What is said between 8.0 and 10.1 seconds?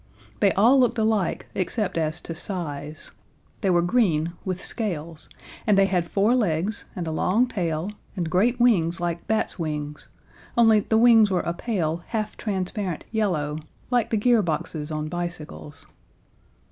and great wings like bats' wings,